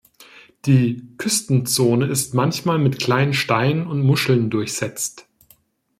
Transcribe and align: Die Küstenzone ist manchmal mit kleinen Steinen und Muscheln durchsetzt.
Die 0.65 1.07
Küstenzone 1.19 2.07
ist 2.07 2.33
manchmal 2.33 2.79
mit 2.79 2.97
kleinen 2.97 3.35
Steinen 3.35 3.85
und 3.85 4.01
Muscheln 4.01 4.49
durchsetzt. 4.49 5.27